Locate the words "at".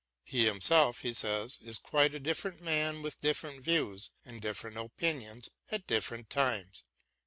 5.71-5.85